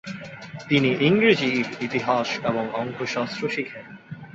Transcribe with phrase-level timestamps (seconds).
[0.69, 3.85] তিনি ইংরেজির ইতিহাস এবং অঙ্কশাস্ত্র শিখেন।